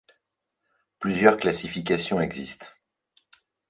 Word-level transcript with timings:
Plusieurs 0.97 1.37
classifications 1.37 2.11
existent. 2.23 2.65